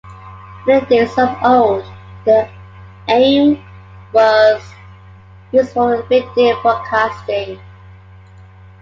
[0.67, 1.83] In the days of old,
[2.25, 2.49] the
[3.07, 3.63] am
[4.11, 4.63] was
[5.51, 7.59] used for the 'big deal' broadcasting.